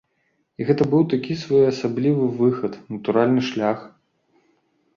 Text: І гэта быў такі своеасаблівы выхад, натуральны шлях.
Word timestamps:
І 0.61 0.65
гэта 0.69 0.87
быў 0.93 1.03
такі 1.13 1.33
своеасаблівы 1.41 2.25
выхад, 2.41 2.73
натуральны 2.97 3.41
шлях. 3.53 3.79